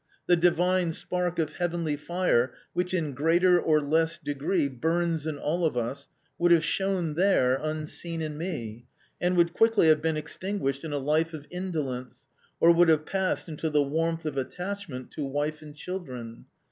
[0.25, 5.63] The divine spark of heavenly fire which in greater or less degree burns in all
[5.63, 6.07] of us,
[6.39, 8.87] would have shone there unseen in me,
[9.21, 12.25] and would quickly have been extinguished in a life of indolence,
[12.59, 16.45] or would have passed into the warmth of attachment to wife and children.